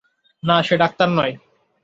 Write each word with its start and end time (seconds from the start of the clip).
না, 0.43 0.55
সে 0.63 0.75
ডাক্তার 0.77 1.09
নয়। 1.09 1.33